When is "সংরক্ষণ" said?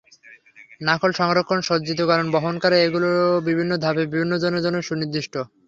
1.19-1.59